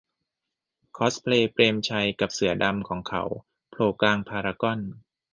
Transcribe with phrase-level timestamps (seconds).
[0.95, 3.23] คอสเพลย์ "เปรมชัยกับเสือดำของเขา"
[3.71, 4.79] โผล่กลางพารากอน